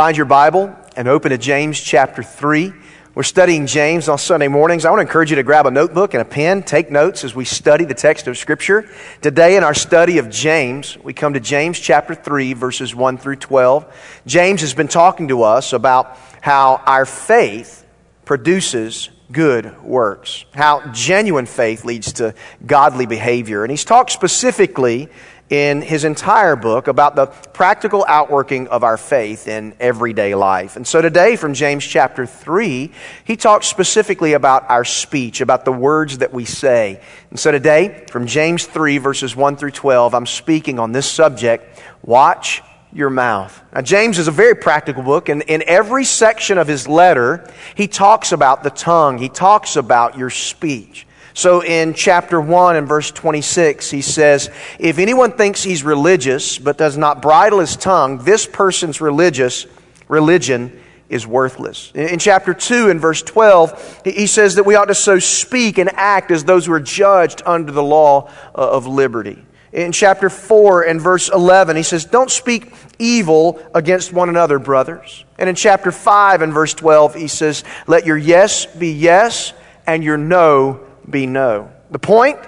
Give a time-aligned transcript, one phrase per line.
[0.00, 2.72] Find your Bible and open to James chapter 3.
[3.14, 4.86] We're studying James on Sunday mornings.
[4.86, 7.34] I want to encourage you to grab a notebook and a pen, take notes as
[7.34, 8.88] we study the text of Scripture.
[9.20, 13.36] Today, in our study of James, we come to James chapter 3, verses 1 through
[13.36, 14.22] 12.
[14.24, 17.86] James has been talking to us about how our faith
[18.24, 23.64] produces good works, how genuine faith leads to godly behavior.
[23.64, 25.10] And he's talked specifically
[25.50, 30.76] in his entire book about the practical outworking of our faith in everyday life.
[30.76, 32.92] And so today, from James chapter 3,
[33.24, 37.02] he talks specifically about our speech, about the words that we say.
[37.30, 41.82] And so today, from James 3, verses 1 through 12, I'm speaking on this subject
[42.02, 43.60] watch your mouth.
[43.74, 47.86] Now, James is a very practical book, and in every section of his letter, he
[47.86, 51.06] talks about the tongue, he talks about your speech.
[51.34, 56.76] So in chapter 1 and verse 26, he says, If anyone thinks he's religious but
[56.76, 59.66] does not bridle his tongue, this person's religious
[60.08, 61.90] religion is worthless.
[61.94, 65.90] In chapter 2 and verse 12, he says that we ought to so speak and
[65.94, 69.44] act as those who are judged under the law uh, of liberty.
[69.72, 75.24] In chapter 4 and verse 11, he says, Don't speak evil against one another, brothers.
[75.38, 79.52] And in chapter 5 and verse 12, he says, Let your yes be yes
[79.86, 81.70] and your no be no.
[81.90, 82.38] The point?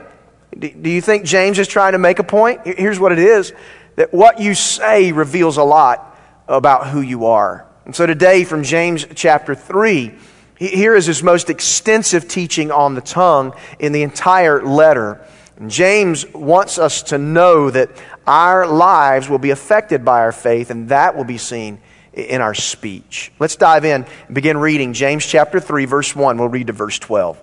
[0.59, 2.61] Do you think James is trying to make a point?
[2.65, 3.53] Here's what it is
[3.97, 6.19] that what you say reveals a lot
[6.49, 7.67] about who you are.
[7.85, 10.15] And so today, from James chapter 3,
[10.57, 15.27] here is his most extensive teaching on the tongue in the entire letter.
[15.57, 17.91] And James wants us to know that
[18.27, 21.81] our lives will be affected by our faith, and that will be seen
[22.13, 23.33] in our speech.
[23.39, 26.39] Let's dive in and begin reading James chapter 3, verse 1.
[26.39, 27.43] We'll read to verse 12.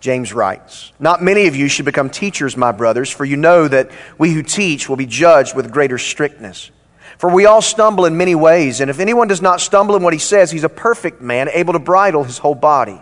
[0.00, 3.90] James writes, Not many of you should become teachers, my brothers, for you know that
[4.18, 6.70] we who teach will be judged with greater strictness.
[7.18, 10.14] For we all stumble in many ways, and if anyone does not stumble in what
[10.14, 12.98] he says, he's a perfect man, able to bridle his whole body.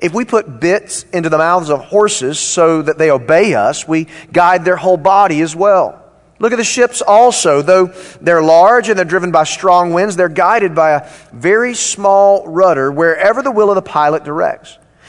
[0.00, 4.06] If we put bits into the mouths of horses so that they obey us, we
[4.30, 6.04] guide their whole body as well.
[6.38, 7.62] Look at the ships also.
[7.62, 7.86] Though
[8.20, 12.92] they're large and they're driven by strong winds, they're guided by a very small rudder
[12.92, 14.78] wherever the will of the pilot directs.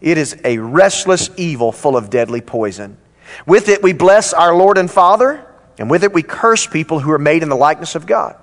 [0.00, 2.96] It is a restless evil full of deadly poison.
[3.46, 5.44] With it we bless our Lord and Father,
[5.78, 8.36] and with it we curse people who are made in the likeness of God.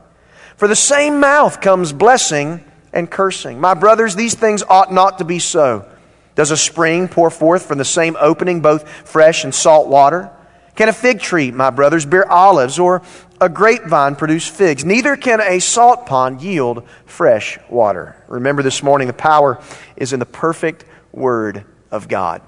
[0.58, 2.64] For the same mouth comes blessing
[2.94, 3.60] and cursing.
[3.60, 5.90] My brothers, these things ought not to be so.
[6.36, 10.32] Does a spring pour forth from the same opening both fresh and salt water?
[10.76, 13.02] Can a fig tree, my brothers, bear olives, or
[13.40, 14.84] a grapevine produce figs?
[14.84, 18.22] Neither can a salt pond yield fresh water.
[18.28, 19.62] Remember this morning, the power
[19.96, 20.84] is in the perfect
[21.16, 22.42] Word of God.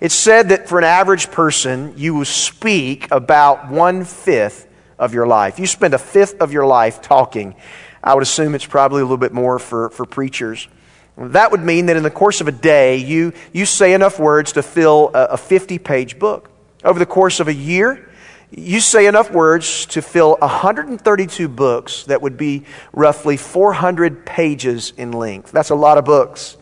[0.00, 4.66] It's said that for an average person, you speak about one fifth
[4.98, 5.58] of your life.
[5.58, 7.54] You spend a fifth of your life talking.
[8.02, 10.68] I would assume it's probably a little bit more for, for preachers.
[11.16, 14.52] That would mean that in the course of a day, you, you say enough words
[14.52, 16.50] to fill a, a 50 page book.
[16.84, 18.08] Over the course of a year,
[18.50, 25.12] you say enough words to fill 132 books that would be roughly 400 pages in
[25.12, 25.50] length.
[25.50, 26.56] That's a lot of books.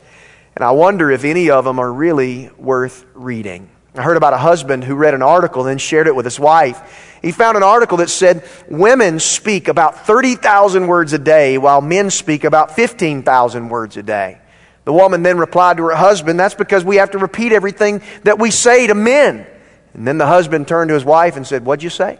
[0.56, 3.68] And I wonder if any of them are really worth reading.
[3.94, 6.40] I heard about a husband who read an article and then shared it with his
[6.40, 7.18] wife.
[7.22, 12.10] He found an article that said women speak about 30,000 words a day while men
[12.10, 14.38] speak about 15,000 words a day.
[14.84, 18.38] The woman then replied to her husband, That's because we have to repeat everything that
[18.38, 19.46] we say to men.
[19.94, 22.18] And then the husband turned to his wife and said, What'd you say?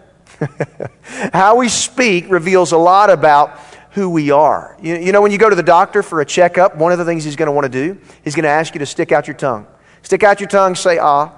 [1.33, 3.59] How we speak reveals a lot about
[3.97, 4.77] who we are.
[4.83, 7.05] You, you know, when you go to the doctor for a checkup, one of the
[7.07, 9.27] things he's going to want to do, he's going to ask you to stick out
[9.27, 9.67] your tongue.
[10.03, 11.33] Stick out your tongue, say ah.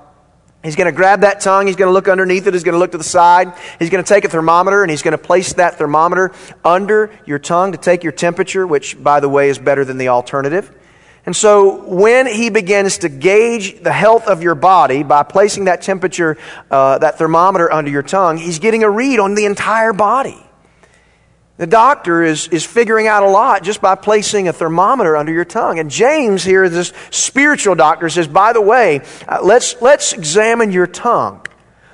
[0.64, 1.68] He's going to grab that tongue.
[1.68, 2.54] He's going to look underneath it.
[2.54, 3.52] He's going to look to the side.
[3.78, 6.32] He's going to take a thermometer and he's going to place that thermometer
[6.64, 10.08] under your tongue to take your temperature, which, by the way, is better than the
[10.08, 10.74] alternative.
[11.26, 15.82] And so when he begins to gauge the health of your body by placing that
[15.82, 16.36] temperature,
[16.72, 20.44] uh, that thermometer under your tongue, he's getting a read on the entire body.
[21.58, 25.44] The doctor is, is figuring out a lot just by placing a thermometer under your
[25.44, 25.80] tongue.
[25.80, 30.86] And James here, this spiritual doctor, says, by the way, uh, let's, let's examine your
[30.86, 31.44] tongue.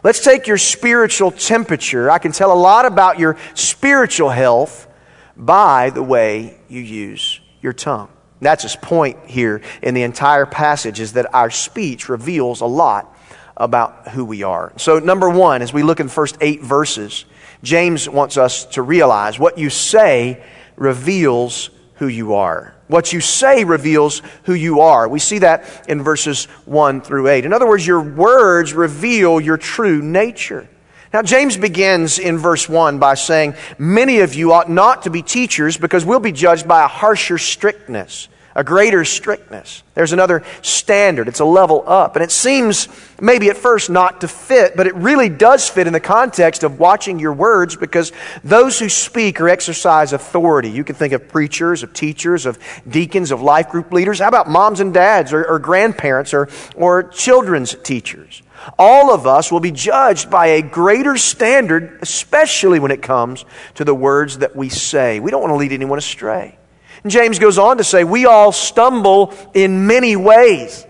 [0.02, 2.10] Let's take your spiritual temperature.
[2.10, 4.86] I can tell a lot about your spiritual health
[5.34, 8.10] by the way you use your tongue.
[8.42, 13.16] That's his point here in the entire passage is that our speech reveals a lot
[13.56, 14.74] about who we are.
[14.76, 17.24] So, number one, as we look in the first eight verses,
[17.64, 20.42] James wants us to realize what you say
[20.76, 22.74] reveals who you are.
[22.88, 25.08] What you say reveals who you are.
[25.08, 27.44] We see that in verses 1 through 8.
[27.44, 30.68] In other words, your words reveal your true nature.
[31.12, 35.22] Now, James begins in verse 1 by saying, Many of you ought not to be
[35.22, 39.82] teachers because we'll be judged by a harsher strictness a greater strictness.
[39.94, 41.28] There's another standard.
[41.28, 42.14] It's a level up.
[42.14, 42.88] And it seems
[43.20, 46.78] maybe at first not to fit, but it really does fit in the context of
[46.78, 48.12] watching your words because
[48.44, 52.58] those who speak or exercise authority, you can think of preachers, of teachers, of
[52.88, 54.20] deacons, of life group leaders.
[54.20, 58.42] How about moms and dads or, or grandparents or, or children's teachers?
[58.78, 63.84] All of us will be judged by a greater standard, especially when it comes to
[63.84, 65.20] the words that we say.
[65.20, 66.56] We don't want to lead anyone astray.
[67.04, 70.84] And James goes on to say, We all stumble in many ways,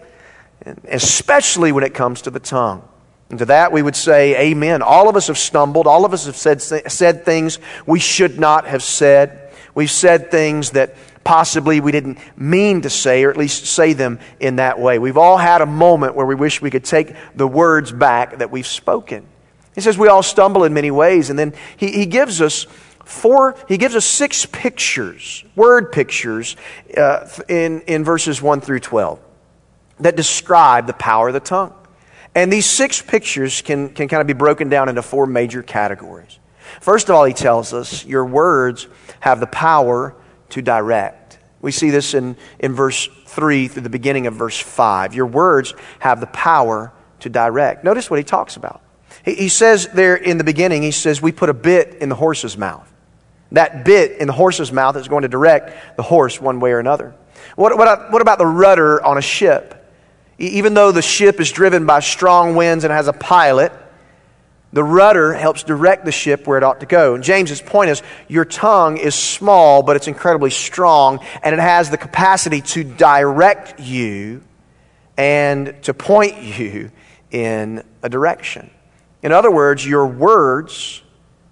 [0.89, 2.89] especially when it comes to the tongue.
[3.31, 4.81] And to that we would say, Amen.
[4.81, 5.87] All of us have stumbled.
[5.87, 9.53] All of us have said, said things we should not have said.
[9.75, 10.95] We've said things that
[11.25, 15.01] possibly we didn't mean to say, or at least say them in that way.
[15.01, 18.53] We've all had a moment where we wish we could take the words back that
[18.53, 19.27] we've spoken.
[19.75, 22.67] He says we all stumble in many ways, and then he, he gives us
[23.05, 26.57] four, he gives us six pictures, word pictures,
[26.97, 29.21] uh, in, in verses 1 through 12
[30.01, 31.73] that describe the power of the tongue.
[32.35, 36.39] And these six pictures can, can kind of be broken down into four major categories.
[36.81, 38.89] First of all, he tells us your words
[39.21, 40.15] have the power
[40.51, 41.39] to direct.
[41.61, 45.15] We see this in, in verse 3 through the beginning of verse 5.
[45.15, 47.85] Your words have the power to direct.
[47.85, 48.83] Notice what he talks about.
[49.25, 52.15] He, he says there in the beginning, he says, We put a bit in the
[52.17, 52.91] horse's mouth.
[53.55, 56.81] That bit in the horse's mouth is going to direct the horse one way or
[56.81, 57.15] another.
[57.57, 59.81] What, what, what about the rudder on a ship?
[60.39, 63.73] Even though the ship is driven by strong winds and has a pilot,
[64.73, 67.15] the rudder helps direct the ship where it ought to go.
[67.15, 71.91] And James's point is your tongue is small, but it's incredibly strong, and it has
[71.91, 74.43] the capacity to direct you
[75.17, 76.91] and to point you
[77.31, 78.69] in a direction.
[79.23, 81.04] In other words, your words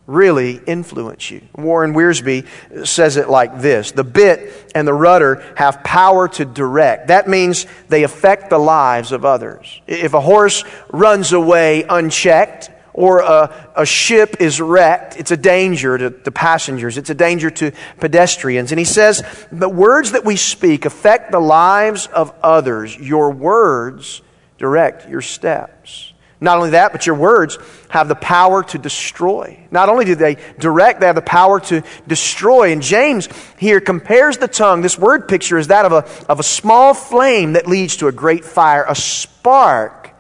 [0.07, 1.43] really influence you.
[1.57, 2.47] Warren Wiersbe
[2.87, 7.09] says it like this The bit and the rudder have power to direct.
[7.09, 9.81] That means they affect the lives of others.
[9.87, 15.97] If a horse runs away unchecked, or a, a ship is wrecked, it's a danger
[15.97, 18.71] to the passengers, it's a danger to pedestrians.
[18.71, 22.97] And he says, The words that we speak affect the lives of others.
[22.97, 24.21] Your words
[24.59, 26.12] direct your steps.
[26.43, 27.57] Not only that, but your words
[27.89, 29.61] have the power to destroy.
[29.71, 32.73] Not only do they direct, they have the power to destroy.
[32.73, 33.29] And James
[33.59, 37.53] here compares the tongue, this word picture is that of a, of a small flame
[37.53, 40.11] that leads to a great fire, a spark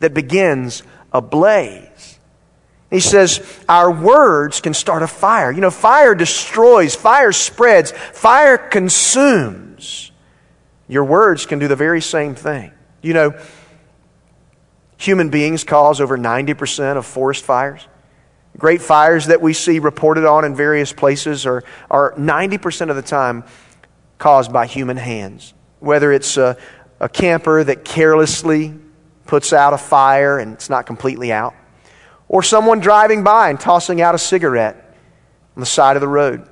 [0.00, 2.18] that begins a blaze.
[2.90, 5.50] He says, Our words can start a fire.
[5.50, 10.12] You know, fire destroys, fire spreads, fire consumes.
[10.86, 12.72] Your words can do the very same thing.
[13.00, 13.40] You know,
[15.02, 17.88] Human beings cause over 90% of forest fires.
[18.56, 23.02] Great fires that we see reported on in various places are, are 90% of the
[23.02, 23.42] time
[24.18, 25.54] caused by human hands.
[25.80, 26.56] Whether it's a,
[27.00, 28.78] a camper that carelessly
[29.26, 31.54] puts out a fire and it's not completely out,
[32.28, 34.96] or someone driving by and tossing out a cigarette
[35.56, 36.48] on the side of the road.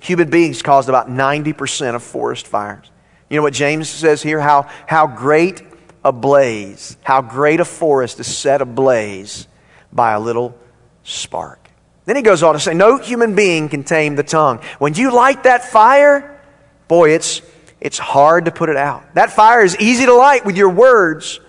[0.00, 2.90] Human beings caused about 90% of forest fires.
[3.30, 4.40] You know what James says here?
[4.40, 5.62] How, how great
[6.04, 9.46] ablaze, how great a forest is set ablaze
[9.92, 10.56] by a little
[11.02, 11.70] spark.
[12.04, 14.60] Then he goes on to say, No human being can tame the tongue.
[14.78, 16.40] When you light that fire,
[16.86, 17.42] boy, it's,
[17.80, 19.14] it's hard to put it out.
[19.14, 21.40] That fire is easy to light with your words,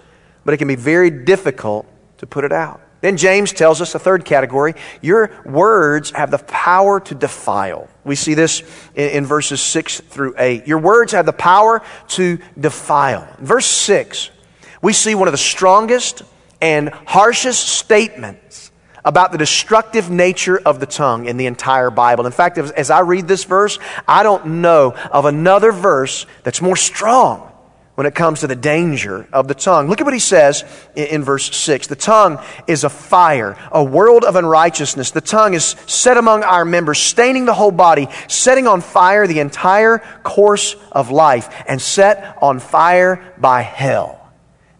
[0.43, 1.85] but it can be very difficult
[2.17, 2.81] to put it out.
[3.01, 7.87] Then James tells us a third category your words have the power to defile.
[8.03, 8.61] We see this
[8.95, 10.67] in, in, verses 6 through 8.
[10.67, 13.33] Your words have the power to defile.
[13.39, 14.31] Verse 6
[14.81, 16.23] we see one of the strongest
[16.61, 18.71] and harshest statements
[19.05, 22.25] about the destructive nature of the tongue in the entire Bible.
[22.25, 26.75] In fact, as I read this verse, I don't know of another verse that's more
[26.75, 27.45] strong
[27.95, 29.89] when it comes to the danger of the tongue.
[29.89, 30.63] Look at what he says
[30.95, 31.87] in, verse 6.
[31.87, 35.11] The tongue is a fire, a world of unrighteousness.
[35.11, 39.39] The tongue is set among our members, staining the whole body, setting on fire the
[39.39, 44.18] entire course of life, and set on fire by hell.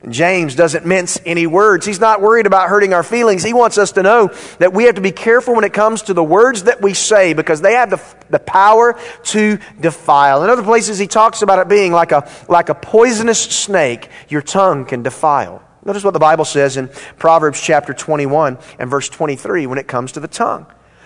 [0.07, 1.85] James doesn't mince any words.
[1.85, 3.43] He's not worried about hurting our feelings.
[3.43, 6.13] He wants us to know that we have to be careful when it comes to
[6.13, 10.43] the words that we say because they have the, the power to defile.
[10.43, 14.41] In other places, he talks about it being like a, like a poisonous snake, your
[14.41, 15.61] tongue can defile.
[15.83, 20.13] Notice what the Bible says in Proverbs chapter 21 and verse 23 when it comes
[20.13, 20.65] to the tongue.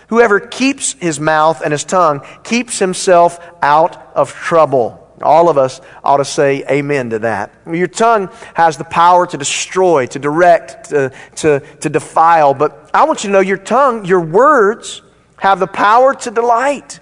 [0.09, 5.02] Whoever keeps his mouth and his tongue keeps himself out of trouble.
[5.21, 7.53] All of us ought to say amen to that.
[7.71, 12.53] Your tongue has the power to destroy, to direct, to, to, to defile.
[12.53, 15.01] But I want you to know your tongue, your words,
[15.37, 16.99] have the power to delight.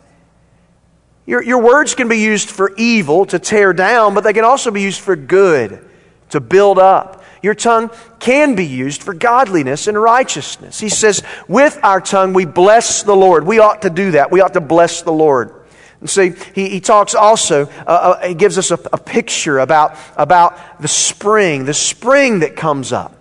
[1.25, 4.71] Your, your words can be used for evil, to tear down, but they can also
[4.71, 5.87] be used for good,
[6.31, 7.23] to build up.
[7.41, 7.89] Your tongue
[8.19, 10.79] can be used for godliness and righteousness.
[10.79, 13.45] He says, with our tongue we bless the Lord.
[13.45, 14.31] We ought to do that.
[14.31, 15.60] We ought to bless the Lord.
[16.01, 19.95] And see, he, he talks also, uh, uh, he gives us a, a picture about,
[20.17, 23.15] about the spring, the spring that comes up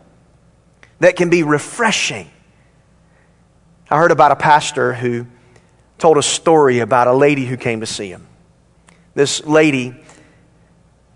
[0.99, 2.31] that can be refreshing.
[3.91, 5.27] I heard about a pastor who
[5.99, 8.27] told a story about a lady who came to see him.
[9.15, 9.95] This lady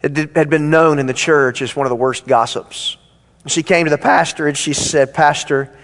[0.03, 2.99] had been known in the church as one of the worst gossips.
[3.47, 5.75] She came to the pastor and she said, Pastor,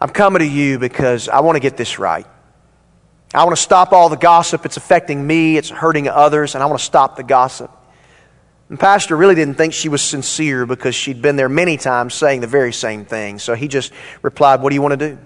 [0.00, 2.26] I'm coming to you because I want to get this right.
[3.34, 4.66] I want to stop all the gossip.
[4.66, 7.70] It's affecting me, it's hurting others, and I want to stop the gossip.
[8.68, 12.40] And Pastor really didn't think she was sincere because she'd been there many times saying
[12.40, 13.38] the very same thing.
[13.38, 15.18] So he just replied, What do you want to do?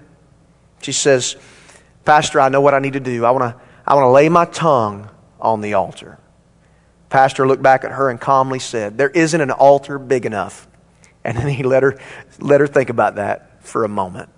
[0.82, 1.36] She says,
[2.04, 3.24] Pastor, I know what I need to do.
[3.24, 5.10] I want to, I want to lay my tongue
[5.40, 6.18] on the altar.
[7.08, 10.68] Pastor looked back at her and calmly said, There isn't an altar big enough.
[11.24, 11.98] And then he let her,
[12.38, 14.28] let her think about that for a moment.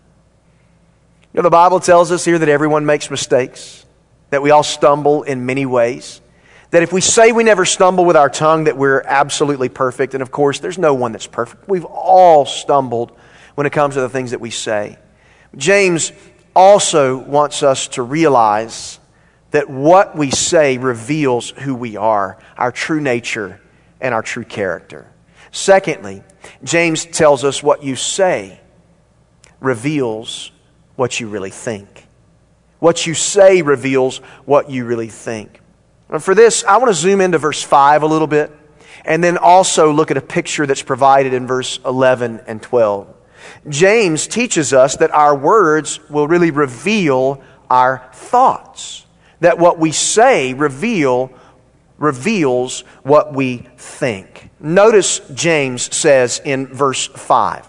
[1.32, 3.84] You know, the Bible tells us here that everyone makes mistakes,
[4.30, 6.20] that we all stumble in many ways.
[6.70, 10.14] That if we say we never stumble with our tongue, that we're absolutely perfect.
[10.14, 11.68] And of course, there's no one that's perfect.
[11.68, 13.12] We've all stumbled
[13.54, 14.98] when it comes to the things that we say.
[15.56, 16.12] James
[16.54, 18.98] also wants us to realize
[19.50, 23.60] that what we say reveals who we are, our true nature,
[24.00, 25.10] and our true character.
[25.50, 26.22] Secondly,
[26.62, 28.60] James tells us what you say
[29.60, 30.50] reveals
[30.98, 32.08] what you really think.
[32.80, 35.60] What you say reveals what you really think.
[36.08, 38.50] And for this, I want to zoom into verse 5 a little bit
[39.04, 43.14] and then also look at a picture that's provided in verse 11 and 12.
[43.68, 47.40] James teaches us that our words will really reveal
[47.70, 49.06] our thoughts.
[49.38, 51.30] That what we say reveal
[51.96, 54.50] reveals what we think.
[54.58, 57.68] Notice James says in verse 5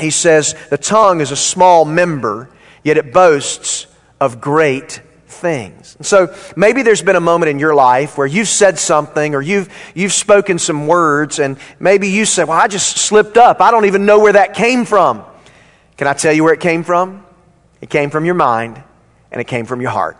[0.00, 2.50] he says, The tongue is a small member,
[2.82, 3.86] yet it boasts
[4.20, 5.98] of great things.
[6.00, 9.68] so maybe there's been a moment in your life where you've said something or you've,
[9.94, 13.60] you've spoken some words, and maybe you say, Well, I just slipped up.
[13.60, 15.24] I don't even know where that came from.
[15.96, 17.24] Can I tell you where it came from?
[17.80, 18.82] It came from your mind
[19.30, 20.16] and it came from your heart.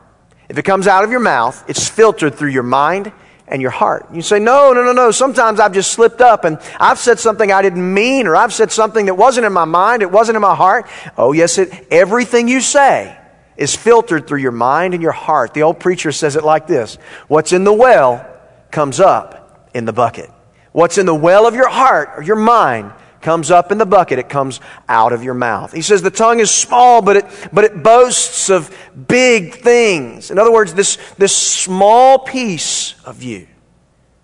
[0.49, 3.13] If it comes out of your mouth, it's filtered through your mind
[3.49, 4.07] and your heart.
[4.13, 5.11] You say, no, no, no, no.
[5.11, 8.73] Sometimes I've just slipped up and I've said something I didn't mean or I've said
[8.73, 10.87] something that wasn't in my mind, it wasn't in my heart.
[11.17, 13.17] Oh, yes, it, everything you say
[13.57, 15.55] is filtered through your mind and your heart.
[15.55, 16.97] The old preacher says it like this
[17.29, 18.27] What's in the well
[18.71, 20.31] comes up in the bucket.
[20.73, 24.19] What's in the well of your heart or your mind comes up in the bucket,
[24.19, 25.73] it comes out of your mouth.
[25.73, 28.77] He says the tongue is small, but it, but it boasts of
[29.09, 30.31] big things.
[30.31, 33.47] In other words, this, this small piece of you,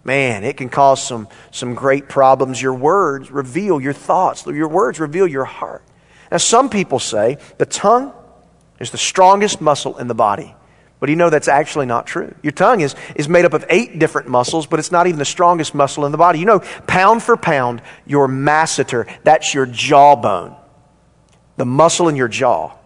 [0.04, 2.60] man, it can cause some, some great problems.
[2.60, 5.82] Your words reveal your thoughts, your words reveal your heart.
[6.30, 8.12] Now, some people say the tongue
[8.80, 10.54] is the strongest muscle in the body.
[11.02, 12.32] But you know that's actually not true.
[12.44, 15.24] Your tongue is, is made up of eight different muscles, but it's not even the
[15.24, 16.38] strongest muscle in the body.
[16.38, 20.54] You know, pound for pound, your masseter, that's your jawbone,
[21.56, 22.76] the muscle in your jaw.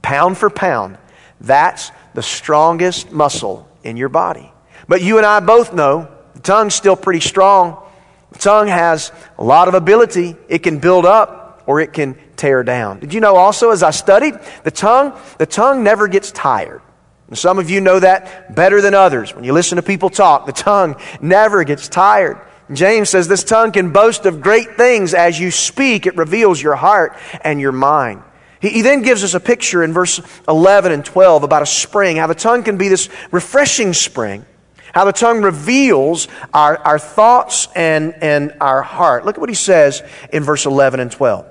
[0.00, 0.96] Pound for pound,
[1.38, 4.50] that's the strongest muscle in your body.
[4.88, 7.86] But you and I both know the tongue's still pretty strong.
[8.32, 10.34] The tongue has a lot of ability.
[10.48, 13.00] It can build up or it can tear down.
[13.00, 16.80] Did you know also as I studied, the tongue, the tongue never gets tired.
[17.30, 19.34] And some of you know that better than others.
[19.34, 22.40] When you listen to people talk, the tongue never gets tired.
[22.72, 25.14] James says this tongue can boast of great things.
[25.14, 28.22] As you speak, it reveals your heart and your mind.
[28.60, 32.16] He, he, then gives us a picture in verse 11 and 12 about a spring,
[32.16, 34.44] how the tongue can be this refreshing spring,
[34.92, 39.24] how the tongue reveals our, our thoughts and, and our heart.
[39.24, 41.46] Look at what he says in verse 11 and 12.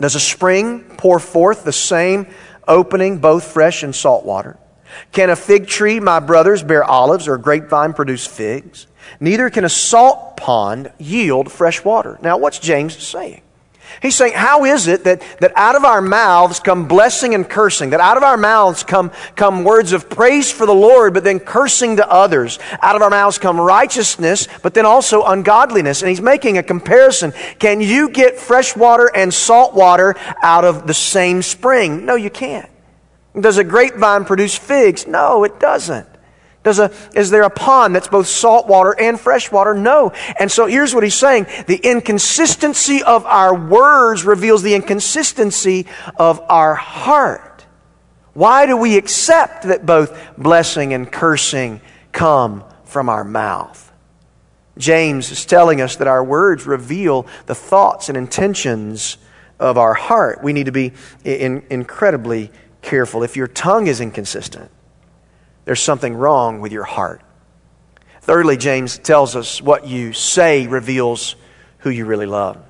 [0.00, 2.26] Does a spring pour forth the same
[2.66, 4.58] opening, both fresh and salt water?
[5.12, 8.86] Can a fig tree, my brothers, bear olives or a grapevine produce figs?
[9.20, 12.18] neither can a salt pond yield fresh water.
[12.22, 13.42] Now, what's James saying?
[14.02, 17.90] He's saying, how is it that, that out of our mouths come blessing and cursing?
[17.90, 21.40] That out of our mouths come, come words of praise for the Lord, but then
[21.40, 22.58] cursing to others.
[22.82, 26.02] Out of our mouths come righteousness, but then also ungodliness.
[26.02, 27.32] And he's making a comparison.
[27.58, 32.04] Can you get fresh water and salt water out of the same spring?
[32.04, 32.68] No, you can't.
[33.40, 35.06] Does a grapevine produce figs?
[35.06, 36.08] No, it doesn't.
[36.64, 39.74] Does a, is there a pond that's both salt water and fresh water?
[39.74, 40.12] No.
[40.38, 41.46] And so here's what he's saying.
[41.66, 47.64] The inconsistency of our words reveals the inconsistency of our heart.
[48.34, 51.80] Why do we accept that both blessing and cursing
[52.12, 53.92] come from our mouth?
[54.76, 59.16] James is telling us that our words reveal the thoughts and intentions
[59.58, 60.42] of our heart.
[60.42, 60.92] We need to be
[61.24, 63.22] in, incredibly careful.
[63.22, 64.70] If your tongue is inconsistent,
[65.64, 67.22] there's something wrong with your heart.
[68.22, 71.36] Thirdly, James tells us what you say reveals
[71.78, 72.62] who you really love.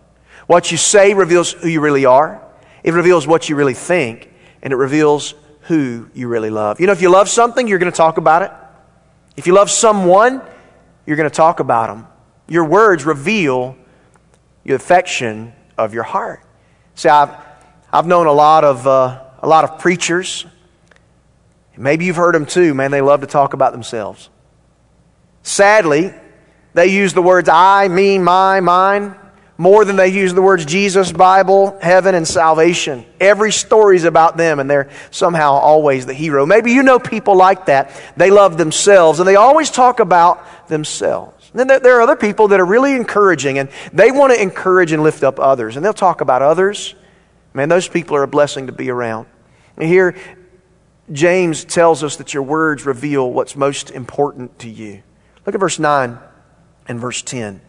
[0.46, 2.42] What you say reveals who you really are.
[2.82, 6.80] It reveals what you really think, and it reveals who you really love.
[6.80, 8.50] You know, if you love something, you're going to talk about it.
[9.36, 10.42] If you love someone,
[11.06, 12.06] you're going to talk about them.
[12.48, 13.76] Your words reveal
[14.64, 16.42] the affection of your heart.
[16.94, 17.34] See, I've,
[17.92, 20.46] I've known a lot of, uh, a lot of preachers
[21.78, 24.28] Maybe you've heard them too, man, they love to talk about themselves.
[25.44, 26.12] Sadly,
[26.74, 29.14] they use the words I, me, my, mine
[29.56, 33.04] more than they use the words Jesus, Bible, heaven, and salvation.
[33.20, 36.46] Every story's about them, and they're somehow always the hero.
[36.46, 37.90] Maybe you know people like that.
[38.16, 41.50] They love themselves, and they always talk about themselves.
[41.52, 44.92] And then there are other people that are really encouraging, and they want to encourage
[44.92, 46.94] and lift up others, and they'll talk about others.
[47.54, 49.26] Man, those people are a blessing to be around.
[49.76, 50.16] And here,
[51.10, 55.02] James tells us that your words reveal what's most important to you.
[55.46, 56.18] Look at verse 9
[56.88, 57.60] and verse 10.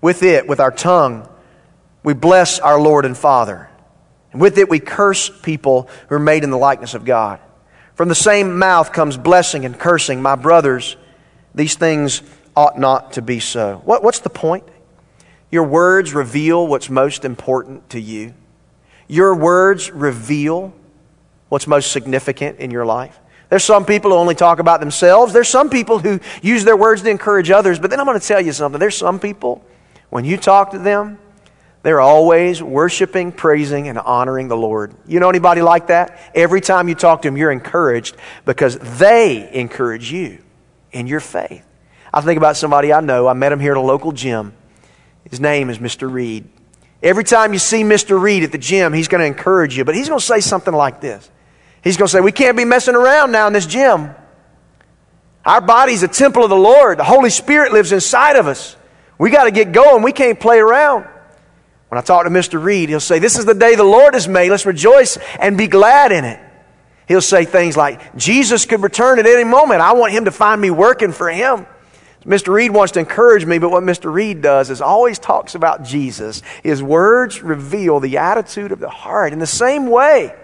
[0.00, 1.28] With it, with our tongue,
[2.02, 3.68] we bless our Lord and Father.
[4.32, 7.40] And with it, we curse people who are made in the likeness of God.
[7.94, 10.22] From the same mouth comes blessing and cursing.
[10.22, 10.96] My brothers,
[11.54, 12.22] these things
[12.54, 13.80] ought not to be so.
[13.84, 14.64] What, what's the point?
[15.50, 18.34] Your words reveal what's most important to you.
[19.08, 20.72] Your words reveal
[21.48, 23.18] what's most significant in your life.
[23.48, 25.32] There's some people who only talk about themselves.
[25.32, 27.78] There's some people who use their words to encourage others.
[27.78, 28.78] But then I'm going to tell you something.
[28.78, 29.64] There's some people,
[30.10, 31.18] when you talk to them,
[31.82, 34.94] they're always worshiping, praising, and honoring the Lord.
[35.06, 36.18] You know anybody like that?
[36.34, 40.38] Every time you talk to them, you're encouraged because they encourage you
[40.92, 41.64] in your faith.
[42.12, 43.28] I think about somebody I know.
[43.28, 44.52] I met him here at a local gym.
[45.30, 46.10] His name is Mr.
[46.12, 46.48] Reed.
[47.02, 48.20] Every time you see Mr.
[48.20, 50.74] Reed at the gym, he's going to encourage you, but he's going to say something
[50.74, 51.30] like this
[51.82, 54.14] He's going to say, We can't be messing around now in this gym.
[55.44, 56.98] Our body's a temple of the Lord.
[56.98, 58.76] The Holy Spirit lives inside of us.
[59.16, 60.02] We got to get going.
[60.02, 61.06] We can't play around.
[61.88, 62.62] When I talk to Mr.
[62.62, 64.50] Reed, he'll say, This is the day the Lord has made.
[64.50, 66.40] Let's rejoice and be glad in it.
[67.06, 69.80] He'll say things like, Jesus could return at any moment.
[69.80, 71.66] I want him to find me working for him.
[72.24, 72.52] Mr.
[72.52, 74.12] Reed wants to encourage me, but what Mr.
[74.12, 76.42] Reed does is always talks about Jesus.
[76.62, 79.32] His words reveal the attitude of the heart.
[79.32, 80.34] In the same way,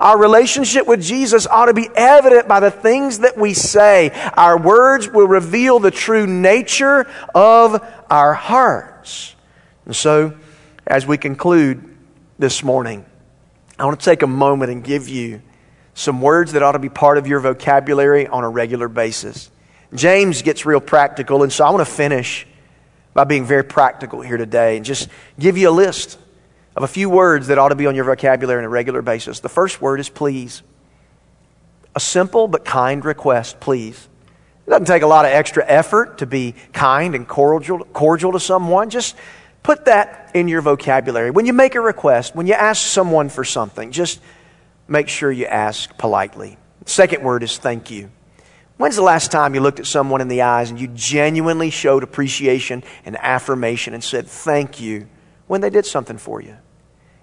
[0.00, 4.10] our relationship with Jesus ought to be evident by the things that we say.
[4.36, 9.34] Our words will reveal the true nature of our hearts.
[9.86, 10.34] And so,
[10.86, 11.96] as we conclude
[12.38, 13.04] this morning,
[13.78, 15.42] I want to take a moment and give you
[15.94, 19.50] some words that ought to be part of your vocabulary on a regular basis.
[19.94, 22.46] James gets real practical, and so I want to finish
[23.12, 26.18] by being very practical here today and just give you a list
[26.76, 29.40] of a few words that ought to be on your vocabulary on a regular basis.
[29.40, 30.62] The first word is please.
[31.94, 34.08] A simple but kind request, please.
[34.66, 38.40] It doesn't take a lot of extra effort to be kind and cordial, cordial to
[38.40, 38.90] someone.
[38.90, 39.14] Just
[39.62, 41.30] put that in your vocabulary.
[41.30, 44.20] When you make a request, when you ask someone for something, just
[44.88, 46.58] make sure you ask politely.
[46.86, 48.10] Second word is thank you.
[48.76, 52.02] When's the last time you looked at someone in the eyes and you genuinely showed
[52.02, 55.08] appreciation and affirmation and said thank you
[55.46, 56.56] when they did something for you?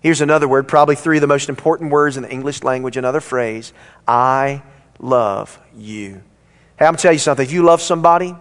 [0.01, 3.19] Here's another word, probably three of the most important words in the English language, another
[3.19, 3.73] phrase
[4.07, 4.63] I
[4.99, 6.23] love you.
[6.79, 7.45] Hey, I'm going to tell you something.
[7.45, 8.35] If you love somebody,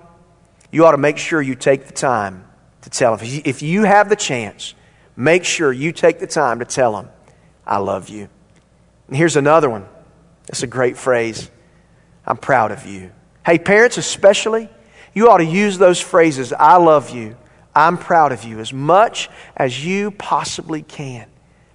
[0.70, 2.44] you ought to make sure you take the time
[2.82, 3.26] to tell them.
[3.44, 4.74] If you have the chance,
[5.16, 7.10] make sure you take the time to tell them,
[7.66, 8.28] I love you.
[9.08, 9.86] And here's another one.
[10.48, 11.50] It's a great phrase.
[12.30, 13.10] I'm proud of you.
[13.44, 14.68] Hey, parents, especially,
[15.12, 17.36] you ought to use those phrases, I love you,
[17.74, 21.26] I'm proud of you, as much as you possibly can.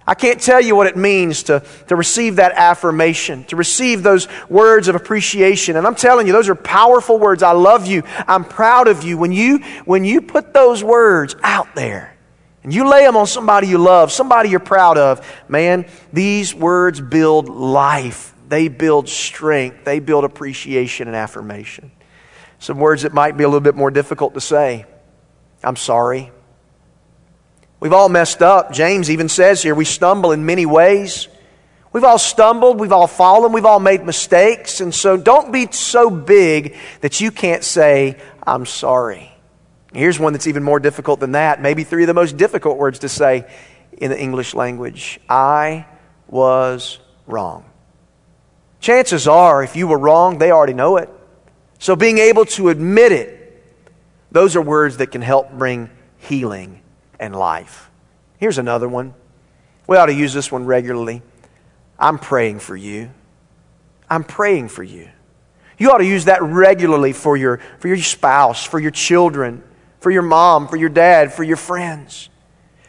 [0.06, 4.28] I can't tell you what it means to, to receive that affirmation, to receive those
[4.48, 5.76] words of appreciation.
[5.76, 7.42] And I'm telling you, those are powerful words.
[7.42, 8.04] I love you.
[8.26, 9.18] I'm proud of you.
[9.18, 12.16] When you, when you put those words out there
[12.62, 17.00] and you lay them on somebody you love, somebody you're proud of, man, these words
[17.00, 18.32] build life.
[18.48, 19.84] They build strength.
[19.84, 21.90] They build appreciation and affirmation.
[22.58, 24.86] Some words that might be a little bit more difficult to say.
[25.62, 26.30] I'm sorry.
[27.80, 28.72] We've all messed up.
[28.72, 31.28] James even says here we stumble in many ways.
[31.92, 34.80] We've all stumbled, we've all fallen, we've all made mistakes.
[34.80, 39.32] And so don't be so big that you can't say, I'm sorry.
[39.94, 41.62] Here's one that's even more difficult than that.
[41.62, 43.50] Maybe three of the most difficult words to say
[43.92, 45.86] in the English language I
[46.28, 47.64] was wrong.
[48.86, 51.10] Chances are, if you were wrong, they already know it.
[51.80, 53.60] So being able to admit it,
[54.30, 56.82] those are words that can help bring healing
[57.18, 57.90] and life.
[58.38, 59.12] Here's another one.
[59.88, 61.22] We ought to use this one regularly.
[61.98, 63.10] I'm praying for you.
[64.08, 65.08] I'm praying for you.
[65.78, 69.64] You ought to use that regularly for your, for your spouse, for your children,
[69.98, 72.28] for your mom, for your dad, for your friends.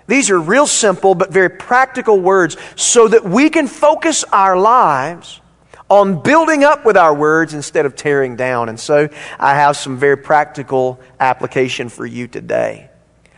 [0.05, 5.41] These are real simple but very practical words so that we can focus our lives
[5.89, 8.69] on building up with our words instead of tearing down.
[8.69, 12.89] And so I have some very practical application for you today.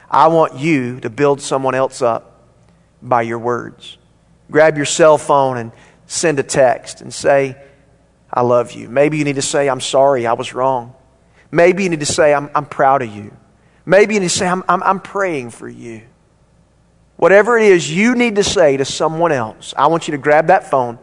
[0.09, 2.41] I want you to build someone else up
[3.01, 3.97] by your words.
[4.49, 5.71] Grab your cell phone and
[6.07, 7.55] send a text and say,
[8.33, 8.89] I love you.
[8.89, 10.95] Maybe you need to say, I'm sorry, I was wrong.
[11.51, 13.35] Maybe you need to say, I'm, I'm proud of you.
[13.85, 16.01] Maybe you need to say, I'm, I'm, I'm praying for you.
[17.17, 20.47] Whatever it is you need to say to someone else, I want you to grab
[20.47, 20.99] that phone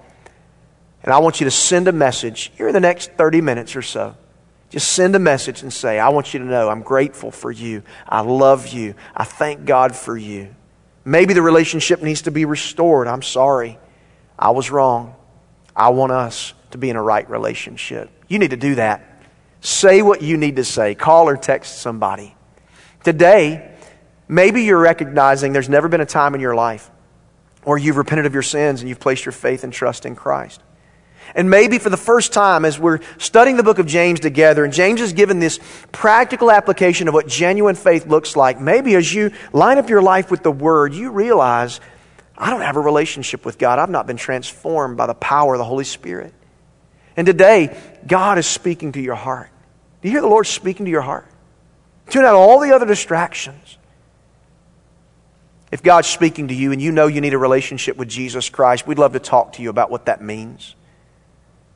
[1.06, 3.82] and I want you to send a message here in the next 30 minutes or
[3.82, 4.16] so.
[4.70, 7.84] Just send a message and say, I want you to know I'm grateful for you.
[8.08, 8.94] I love you.
[9.14, 10.54] I thank God for you.
[11.04, 13.06] Maybe the relationship needs to be restored.
[13.06, 13.78] I'm sorry.
[14.36, 15.14] I was wrong.
[15.76, 18.10] I want us to be in a right relationship.
[18.26, 19.22] You need to do that.
[19.60, 20.96] Say what you need to say.
[20.96, 22.34] Call or text somebody.
[23.04, 23.72] Today,
[24.26, 26.90] maybe you're recognizing there's never been a time in your life
[27.62, 30.60] where you've repented of your sins and you've placed your faith and trust in Christ.
[31.34, 34.72] And maybe for the first time, as we're studying the book of James together, and
[34.72, 35.58] James has given this
[35.92, 40.30] practical application of what genuine faith looks like, maybe as you line up your life
[40.30, 41.80] with the Word, you realize,
[42.38, 43.78] I don't have a relationship with God.
[43.78, 46.32] I've not been transformed by the power of the Holy Spirit.
[47.16, 49.50] And today, God is speaking to your heart.
[50.02, 51.26] Do you hear the Lord speaking to your heart?
[52.08, 53.78] Tune out all the other distractions.
[55.72, 58.86] If God's speaking to you and you know you need a relationship with Jesus Christ,
[58.86, 60.75] we'd love to talk to you about what that means.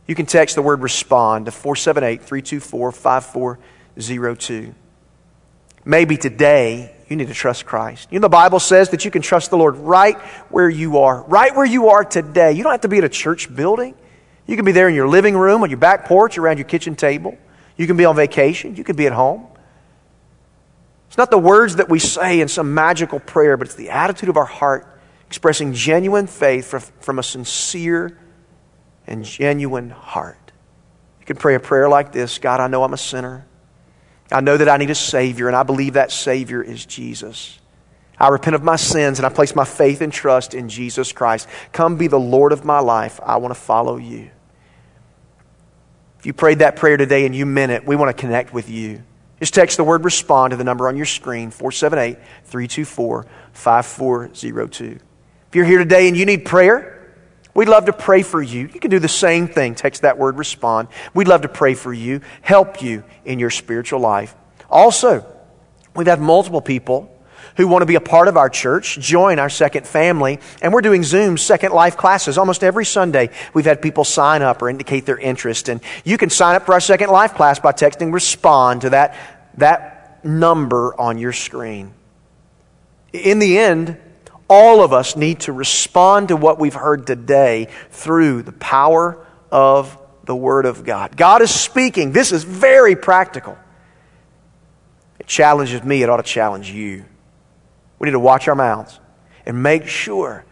[0.06, 4.74] You can text the word respond to 478 324 5402.
[5.84, 8.08] Maybe today you need to trust Christ.
[8.10, 11.22] You know, the Bible says that you can trust the Lord right where you are,
[11.22, 12.52] right where you are today.
[12.52, 13.94] You don't have to be at a church building.
[14.46, 16.96] You can be there in your living room, on your back porch, around your kitchen
[16.96, 17.38] table.
[17.76, 18.76] You can be on vacation.
[18.76, 19.46] You can be at home.
[21.08, 24.28] It's not the words that we say in some magical prayer, but it's the attitude
[24.28, 24.86] of our heart
[25.26, 28.16] expressing genuine faith from a sincere
[29.10, 30.52] and genuine heart.
[31.20, 33.46] You can pray a prayer like this God, I know I'm a sinner.
[34.32, 37.58] I know that I need a Savior, and I believe that Savior is Jesus.
[38.20, 41.48] I repent of my sins and I place my faith and trust in Jesus Christ.
[41.72, 43.18] Come be the Lord of my life.
[43.22, 44.30] I want to follow you.
[46.18, 48.68] If you prayed that prayer today and you meant it, we want to connect with
[48.68, 49.02] you.
[49.38, 54.84] Just text the word respond to the number on your screen, 478 324 5402.
[55.48, 56.99] If you're here today and you need prayer,
[57.54, 58.62] We'd love to pray for you.
[58.72, 59.74] You can do the same thing.
[59.74, 60.88] Text that word respond.
[61.14, 64.34] We'd love to pray for you, help you in your spiritual life.
[64.70, 65.24] Also,
[65.96, 67.16] we've had multiple people
[67.56, 70.38] who want to be a part of our church join our second family.
[70.62, 73.30] And we're doing Zoom Second Life classes almost every Sunday.
[73.52, 75.68] We've had people sign up or indicate their interest.
[75.68, 79.16] And you can sign up for our Second Life class by texting respond to that,
[79.58, 81.92] that number on your screen.
[83.12, 83.98] In the end,
[84.50, 89.96] all of us need to respond to what we've heard today through the power of
[90.24, 91.16] the Word of God.
[91.16, 92.10] God is speaking.
[92.10, 93.56] This is very practical.
[95.20, 97.04] It challenges me, it ought to challenge you.
[98.00, 98.98] We need to watch our mouths
[99.46, 100.44] and make sure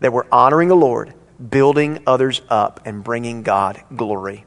[0.00, 1.12] that we're honoring the Lord,
[1.50, 4.46] building others up, and bringing God glory.